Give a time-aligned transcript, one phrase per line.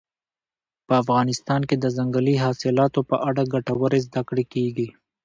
[0.87, 4.87] په افغانستان کې د ځنګلي حاصلاتو په اړه ګټورې زده کړې کېږي.